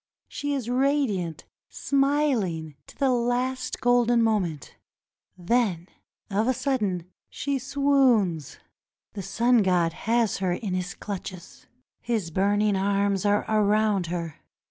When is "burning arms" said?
12.31-13.25